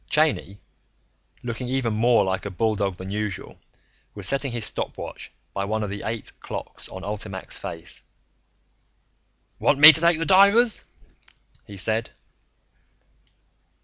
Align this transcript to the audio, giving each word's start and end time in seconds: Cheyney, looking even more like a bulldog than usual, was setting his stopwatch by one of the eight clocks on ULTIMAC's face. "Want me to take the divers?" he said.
Cheyney, 0.09 0.57
looking 1.43 1.67
even 1.67 1.93
more 1.93 2.23
like 2.25 2.43
a 2.47 2.49
bulldog 2.49 2.95
than 2.95 3.11
usual, 3.11 3.59
was 4.15 4.27
setting 4.27 4.51
his 4.51 4.65
stopwatch 4.65 5.31
by 5.53 5.63
one 5.63 5.83
of 5.83 5.91
the 5.91 6.01
eight 6.03 6.31
clocks 6.39 6.89
on 6.89 7.03
ULTIMAC's 7.03 7.59
face. 7.59 8.01
"Want 9.59 9.77
me 9.77 9.91
to 9.91 10.01
take 10.01 10.17
the 10.17 10.25
divers?" 10.25 10.85
he 11.67 11.77
said. 11.77 12.09